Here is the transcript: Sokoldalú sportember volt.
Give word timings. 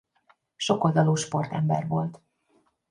Sokoldalú 0.55 1.15
sportember 1.15 1.85
volt. 1.87 2.21